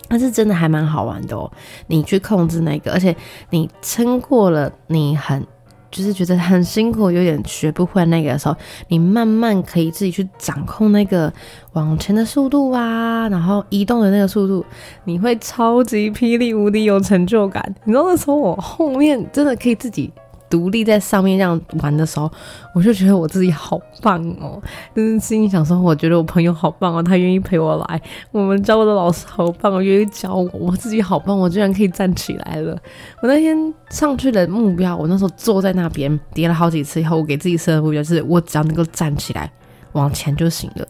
[0.08, 1.50] 但是真的还蛮好玩的哦，
[1.86, 3.14] 你去控制那个，而且
[3.50, 5.46] 你撑过了，你很。
[5.92, 8.56] 就是觉得很辛苦，有点学不会那个时候，
[8.88, 11.32] 你慢慢可以自己去掌控那个
[11.74, 14.64] 往前的速度啊，然后移动的那个速度，
[15.04, 17.62] 你会超级霹雳无敌有成就感。
[17.84, 20.10] 你知道那时候我后面真的可以自己。
[20.52, 22.30] 独立在上面这样玩的时候，
[22.74, 24.60] 我就觉得我自己好棒哦！
[24.94, 28.02] 就是心里想说，我觉得我朋友好棒哦，他愿意陪我来。
[28.30, 30.50] 我们教我的老师好棒哦，愿意教我。
[30.52, 32.78] 我自己好棒，我居然可以站起来了。
[33.22, 33.56] 我那天
[33.88, 39.50] 上去的目标，我那时候坐在那边叠了好几次以后，我给自己设的目标是，我只要能够站起来
[39.92, 40.86] 往前就行了。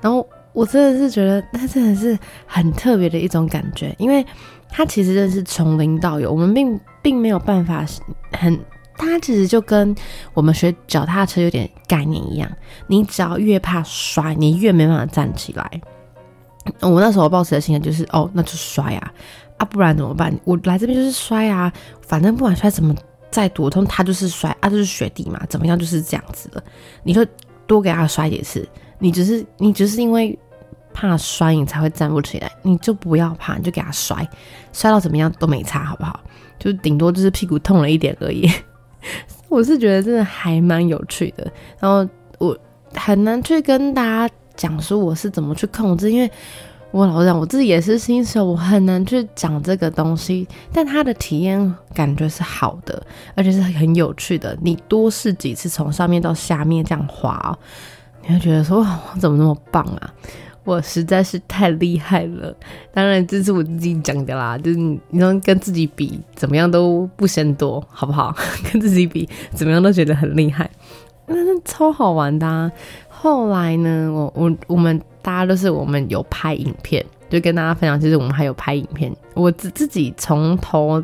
[0.00, 4.24] 然后我真的是觉得那真的是很特别的一种感觉，因为
[4.68, 7.84] 它其实真的是从零到有，我们并并没有办法
[8.32, 8.56] 很，
[9.00, 9.94] 它其实就跟
[10.34, 12.50] 我们学脚踏车有点概念一样，
[12.86, 15.80] 你只要越怕摔，你越没办法站起来。
[16.80, 19.12] 我那时候抱持的心态就是，哦，那就摔啊，
[19.56, 20.38] 啊，不然怎么办？
[20.44, 21.72] 我来这边就是摔啊，
[22.06, 22.94] 反正不管摔怎么
[23.30, 26.62] 再多痛，他就是摔啊，就是雪地嘛，怎么样就是这样子的，
[27.02, 27.26] 你就
[27.66, 28.68] 多给他摔几次。
[28.98, 30.38] 你只是你只是因为
[30.92, 34.28] 怕摔，你才会站不起来，你就不要怕，你就给他摔，
[34.72, 36.20] 摔到怎么样都没差，好不好？
[36.58, 38.46] 就顶多就是屁股痛了一点而已。
[39.48, 42.08] 我是觉得真的还蛮有趣的，然后
[42.38, 42.56] 我
[42.94, 46.30] 很难去跟大家讲说我是怎么去控制，因为
[46.92, 50.46] 我老讲我自己也是新手，我很难去讲这个东西。
[50.72, 53.00] 但他的体验感觉是好的，
[53.34, 54.56] 而且是很有趣的。
[54.60, 57.56] 你多试几次，从上面到下面这样滑。
[58.26, 60.14] 你会觉得说哇，我怎么那么棒啊？
[60.70, 62.54] 我实在是太厉害了。
[62.94, 68.32] 当然，这是我自己讲的啦，就是你能跟自己比，怎么样都不嫌多，好不好？
[68.72, 70.70] 跟自己比，怎么样都觉得很厉害，
[71.26, 72.70] 那是超好玩的。
[73.08, 81.02] 后来呢，我我我们大家都是我们有拍影片，就跟大家分享，其实我们还有拍影片，我自自己从头。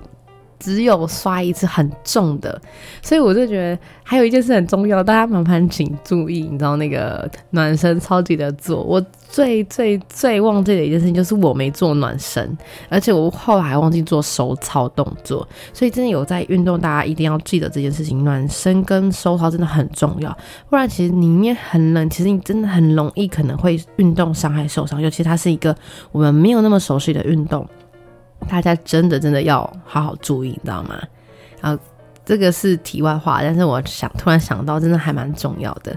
[0.58, 2.60] 只有刷一次很重的，
[3.02, 12.56] 所以我就觉得还有一件事很重要，大家麻烦请注意，你知道那个暖身超级的做，我最最最忘记的一件事情就是我没做暖身，
[12.88, 20.36] 而且我后来忘记做手操动作，所以真的有在运动，大家一定要记得这件事情，暖身跟收操真的很重要，
[20.70, 25.76] 不然其实里面很冷，其实你真的很容易可能会运动伤害受伤，尤其它是一个
[26.12, 27.66] 我们没有那么熟悉的运动。
[28.48, 31.00] 大家真的真的要好好注意，你知道吗？
[31.60, 31.82] 然后
[32.24, 35.96] 这个是题外话，但是我想突然想到，真的还蛮重要的。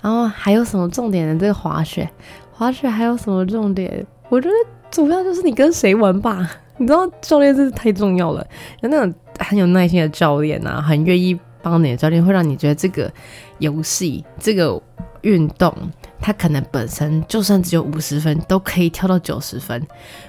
[0.00, 1.38] 然后还有什么重点呢？
[1.40, 2.08] 这个滑雪，
[2.52, 4.06] 滑雪还有什么重点？
[4.28, 4.54] 我觉得
[4.90, 6.48] 主要就是你跟谁玩吧。
[6.76, 8.46] 你知道教练真是太重要了，
[8.82, 13.12] 有那种很有耐心的教练啊，很愿意帮你的教练，会让你觉得这个
[13.58, 14.80] 游戏、这个
[15.22, 15.74] 运动。
[16.20, 19.80] 他可能本身就算只有五十分，都可以跳到九十分。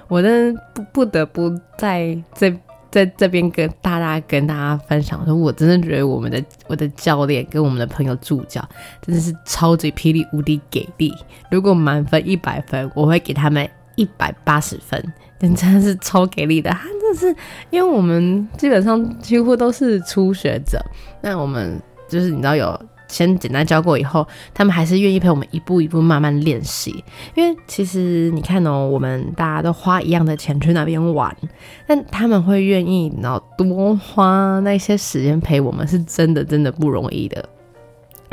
[0.07, 2.55] 我真不不得不在这
[2.91, 8.63] 在这边跟大家跟大家分享说，我真的觉得我们的我的教练跟我们的朋友助教
[9.01, 11.11] 真的是超级霹雳无敌给力。
[11.49, 15.03] 如果满分一百分，我会给他们一百八十分，
[15.39, 16.69] 真的是超给力的。
[16.71, 17.35] 他真的是
[17.69, 20.83] 因为我们基本上几乎都是初学者，
[21.21, 22.79] 那我们就是你知道有。
[23.11, 27.03] 先简单教过以后，他们还是愿意陪我们一步一步慢慢练习。
[27.33, 31.35] 因为其实你看哦，我们大家都花一样的钱去那边玩，
[31.87, 37.43] 但他们会愿意然后多花那些时间陪我们，是真的真的不容易的。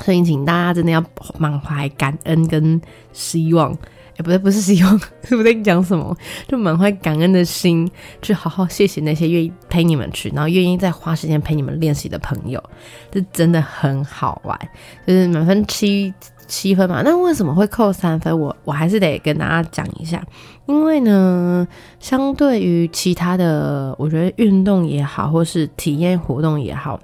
[0.00, 1.02] 所以请大家真的要
[1.38, 2.78] 满怀感恩跟
[3.14, 3.74] 希望。
[4.18, 6.16] 也不对，不是希望， 是不是在讲什么？
[6.48, 7.88] 就满怀感恩的心，
[8.22, 12.62] 去好好谢谢那些愿意陪你们去，然后愿意再花时间陪你们练习的朋友，
[13.10, 14.58] 这真的很好玩。
[15.06, 16.12] 就是满分七
[16.46, 18.38] 七分嘛，那为什么会扣三分？
[18.38, 20.24] 我我还是得跟大家讲一下，
[20.66, 21.66] 因为呢，
[22.00, 26.98] 相对于其他的，我觉得运动也好，或是体验活动也好，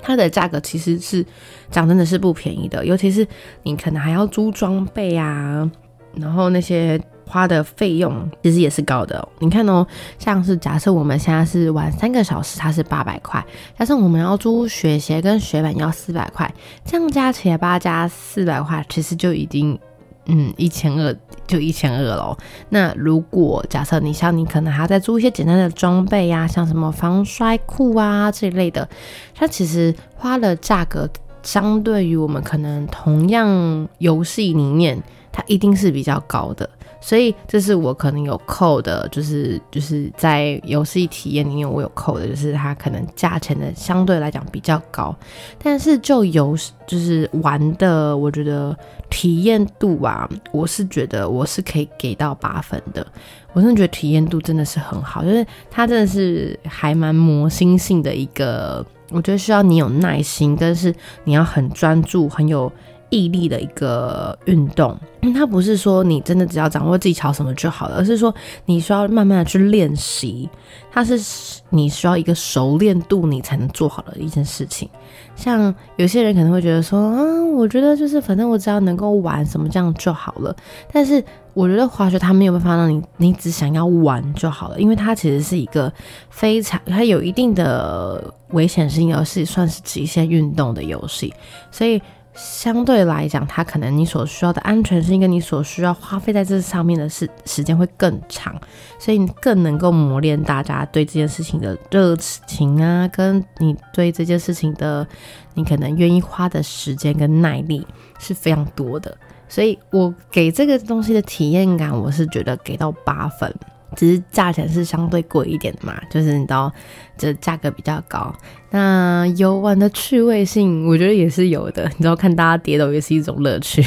[0.00, 1.26] 它的价格其实是
[1.70, 3.26] 讲真的是不便宜的，尤其是
[3.64, 5.70] 你可能还要租装备啊。
[6.16, 9.26] 然后那些花的费用其实也是高的。
[9.38, 9.86] 你看哦，
[10.18, 13.40] 像是假设我们现在是玩三个小时，它是八百块；
[13.78, 16.52] 加上我们要租雪鞋跟雪板要四百块，
[16.84, 19.78] 这样加起来八加四百块，其实就已经
[20.26, 22.36] 嗯一千二，就一千二喽。
[22.68, 28.86] 那如果假设你像你可能还要再租一些简单的装备呀，像什么防摔裤啊这一类的，
[29.34, 31.08] 它其实花的价格
[31.42, 35.02] 相对于我们可能同样游戏里面。
[35.32, 36.68] 它一定是比较高的，
[37.00, 45.16] 所以这是我可能有扣的，就是就是在游戏体验里面我有扣的，就是它可能价钱的相对来讲比较高，
[45.62, 46.54] 但是就游
[46.86, 48.76] 就是玩的，我觉得
[49.08, 53.06] 体验度啊，我是觉得我是可以给到八分的，
[53.54, 62.70] 我真的觉得体验度真的是很好，就是它真的是还蛮魔心性的一个，我觉得需要你有耐心，但是你要很专注，很有。
[63.12, 64.98] 毅力的一个运动，
[65.34, 68.34] 它不是说你真的只要掌握技巧什么就好了，而是说
[68.64, 70.48] 你需要慢慢的去练习，
[70.90, 71.20] 它是
[71.68, 74.88] 你需要一个熟练度你才能做好的一件事情。
[75.36, 80.56] 像有些人可能会觉得说，啊，我觉得就是反正我只要能够玩什么这样就好了。
[80.90, 85.92] 但是我觉得滑雪它没有办法让你，你只想要玩就好了，因为它其实是一个
[86.30, 91.34] 非常它有一定的危险性，游戏算是极限运动的游戏，
[91.70, 92.00] 所以。
[92.34, 98.58] 相对来讲，它可能你所需要的安全性跟你所需要花费在这上面的时时间会更长，
[98.98, 105.06] 所以你更能够磨练大家对这件事情的热情啊，跟你对这件事情的
[105.54, 107.86] 你可能愿意花的时间跟耐力
[108.18, 109.16] 是非常多的。
[109.48, 113.54] 所以我给这个东西的体验感，我是觉得给到八分。
[113.96, 116.72] 只是价钱是相对贵一点的嘛，就是你知道，
[117.16, 118.34] 这价格比较高。
[118.70, 121.84] 那游玩的趣味性，我觉得也是有的。
[121.84, 123.84] 你知道，看大家跌倒也是一种乐趣。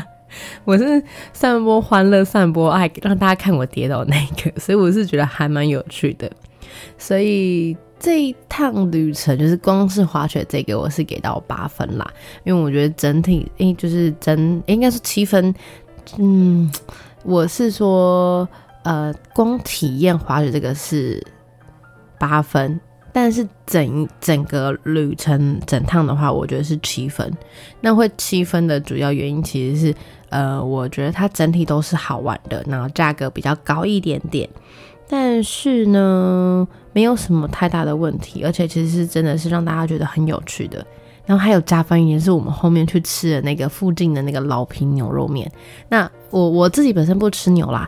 [0.64, 6.30] 我是散播欢乐、散播爱，让大家看我跌倒那个，所以我是觉得还蛮有趣的。
[6.98, 12.06] 所以这一趟旅程，就是光是滑雪这个，我是给到八分啦。
[12.44, 15.54] 因为我觉得整体，诶，就是整应该是七分。
[16.18, 16.70] 嗯，
[17.24, 18.46] 我是说。
[18.84, 21.22] 呃，光体验滑雪这个是
[22.18, 22.80] 八分，
[23.12, 27.30] 但是整整个旅程整趟的话，我觉得是七分。
[27.80, 29.94] 那会七分的主要原因其实是，
[30.30, 34.48] 呃，我觉得它整体都是好玩的，然后价格比较高一点点，
[35.08, 40.84] 但是呢，没有什么太大的问题，而且其实是真的是让大家觉得很有趣的。
[41.26, 45.50] 然后还有加分一点是我们后面去吃的那个附近的那个老平牛肉面。
[45.90, 47.86] 那我我自己本身不吃牛啦。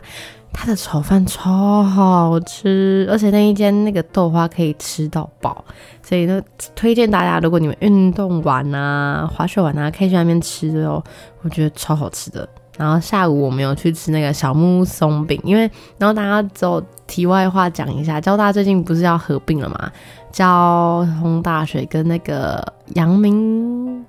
[0.53, 5.63] 它的炒饭超好吃，而且那一间那个豆花可以吃到饱，
[6.03, 6.39] 所以呢，
[6.75, 11.03] 推荐大家，如果你们运动完啊、滑雪完啊，可以去那边吃的哦，
[11.41, 12.47] 我觉得超好吃的。
[12.77, 19.91] 然后下午我们有去吃那个小木屋松饼，因为然后大家走题外话讲一下，交大最近不是要合并了吗？
[20.31, 22.63] 交通大学跟那个
[22.95, 24.05] 阳明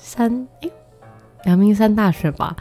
[0.00, 0.46] 山。
[1.44, 2.54] 阳明山大学吧，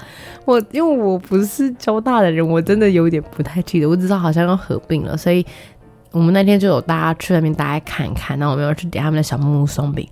[0.45, 3.89] 我因为我不是交大的人，我真的有点不太记得。
[3.89, 5.45] 我只知道好像要合并了，所以
[6.11, 8.37] 我们那天就有大家去那边大家看看。
[8.37, 10.07] 那我们要去点他们的小木屋松饼，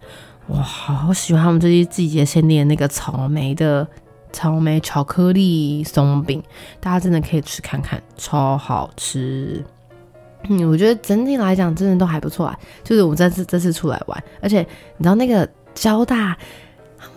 [0.47, 3.87] 哇，好喜欢他们这些季节限定的那个草莓的
[4.33, 6.41] 草莓巧克力松饼，
[6.79, 9.63] 大家真的可以吃看看，超好吃。
[10.49, 12.59] 嗯，我觉得整体来讲真的都还不错啊。
[12.83, 14.59] 就是我们这次这次出来玩，而且
[14.97, 16.35] 你知道那个交大。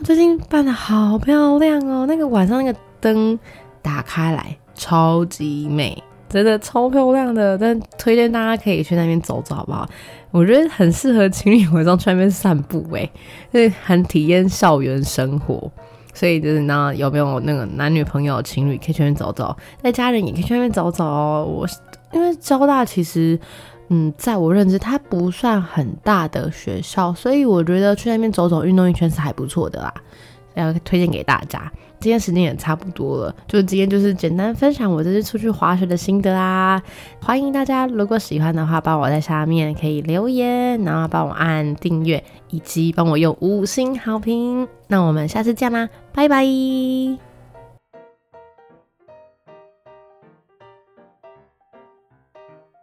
[0.05, 3.39] 最近办的好漂亮哦，那个晚上那个灯
[3.82, 7.59] 打开来超级美，真的超漂亮的。
[7.59, 9.89] 但推荐大家可以去那边走走，好不好？
[10.30, 13.11] 我觉得很适合情侣晚上去那边散步，哎，
[13.84, 15.70] 很体验校园生活。
[16.14, 21.45] 所以就是那有没有那个男女朋友情侣可以去那边走走，在家人也可以去那边走走哦。
[21.49, 21.68] 我
[22.12, 23.39] 因为交大其实。
[23.89, 29.95] 嗯，在我认知，它不算很大的学校，所以我觉得去那边走走、运动一圈是还不错的啦，
[30.55, 31.70] 要推荐给大家。
[32.01, 36.80] 今天时间也差不多了，就今天就是简单分享我这次出去滑雪的心得啊。
[37.20, 44.68] 欢迎大家，如果喜欢的话，帮我在下面可以留言，然后帮我按订阅，以及帮我用五星好评。
[44.86, 47.28] 那我们下次见啦，拜拜。